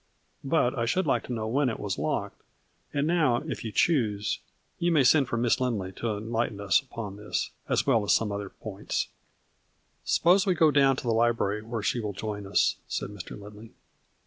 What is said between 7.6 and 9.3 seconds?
as well as some other points." 40 A FLURRY